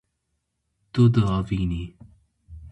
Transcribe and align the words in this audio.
Tu 0.91 1.03
diavînî. 1.13 1.83